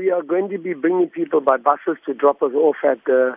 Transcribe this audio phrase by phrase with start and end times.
[0.00, 3.34] We are going to be bringing people by buses to drop us off at the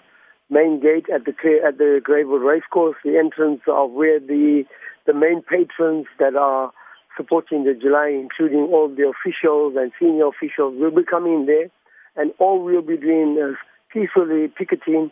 [0.50, 1.34] main gate at the
[1.68, 4.64] at the Clairwood Racecourse, the entrance of where the
[5.06, 6.72] the main patrons that are
[7.18, 11.68] supporting the July, including all the officials and senior officials, will be coming there,
[12.16, 13.58] and all we'll be doing is
[13.92, 15.12] peacefully picketing,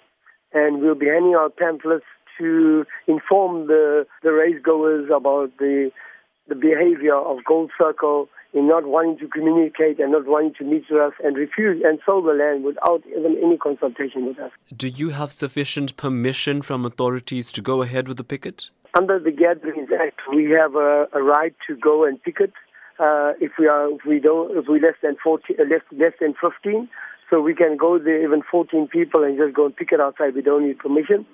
[0.54, 2.06] and we'll be handing out pamphlets
[2.40, 5.92] to inform the the race goers about the
[6.48, 10.84] the behavior of Gold Circle in not wanting to communicate and not wanting to meet
[10.90, 14.52] with us and refuse and sell the land without even any consultation with us.
[14.76, 18.70] Do you have sufficient permission from authorities to go ahead with the picket?
[18.98, 22.52] Under the Gatherings Act, we have a, a right to go and picket
[23.00, 26.14] uh, if we are if we don't if we less than 14, uh, less less
[26.20, 26.90] than 15.
[27.30, 30.36] So we can go there even 14 people and just go and picket outside.
[30.36, 31.26] We don't need permission.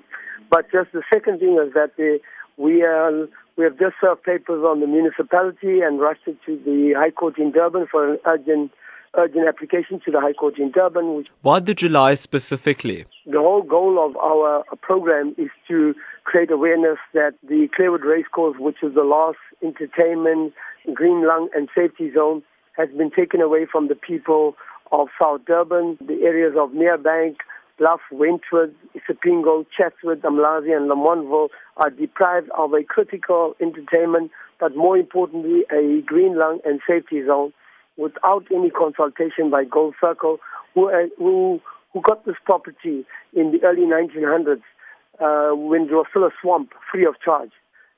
[0.50, 2.20] But just the second thing is that the,
[2.58, 6.94] we are we have just served papers on the municipality and rushed it to the
[6.98, 8.72] High Court in Durban for an urgent
[9.16, 11.26] urgent application to the High Court in Durban.
[11.42, 13.06] Why the July specifically?
[13.26, 18.78] The whole goal of our program is to create awareness that the Clairwood Racecourse, which
[18.84, 20.54] is the last entertainment,
[20.94, 24.56] green lung and safety zone, has been taken away from the people
[24.92, 27.38] of South Durban, the areas of Merebank,
[27.78, 34.98] Bluff, Wentworth, Isipingo, Chatsworth, Umlazi, and Lamontville are deprived of a critical entertainment, but more
[34.98, 37.54] importantly, a green lung and safety zone
[37.98, 40.40] without any consultation by Gold Circle,
[40.74, 41.62] who, uh, who,
[41.94, 44.62] who got this property in the early 1900s
[45.20, 47.52] uh, when it was still a swamp, free of charge,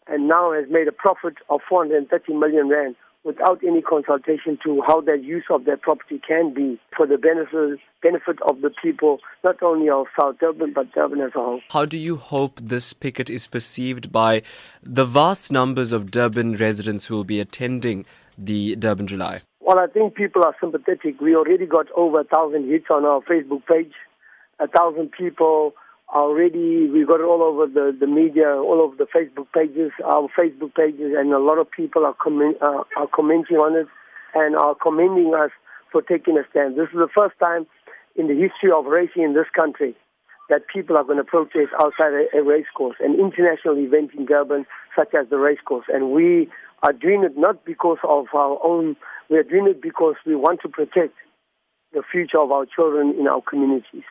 [0.10, 5.02] and now has made a profit of 430 million rand without any consultation to how
[5.02, 9.62] that use of that property can be for the benefit, benefit of the people, not
[9.62, 11.62] only of South Durban, but Durban as a whole.
[11.70, 14.42] How do you hope this picket is perceived by
[14.82, 18.06] the vast numbers of Durban residents who will be attending
[18.38, 19.42] the Durban July?
[19.60, 21.20] Well, I think people are sympathetic.
[21.20, 23.94] We already got over a thousand hits on our Facebook page,
[24.60, 25.74] a thousand people
[26.14, 30.28] already we got it all over the, the media, all over the Facebook pages, our
[30.38, 33.88] Facebook pages, and a lot of people are, comment, uh, are commenting on it
[34.34, 35.52] and are commending us
[35.92, 36.76] for taking a stand.
[36.76, 37.66] This is the first time
[38.16, 39.96] in the history of racing in this country
[40.50, 44.26] that people are going to protest outside a, a race course, an international event in
[44.26, 44.66] Durban
[44.96, 45.86] such as the race course.
[45.88, 46.50] And we
[46.82, 48.96] are doing it not because of our own,
[49.30, 51.14] we are doing it because we want to protect
[51.94, 54.04] the future of our children in our communities.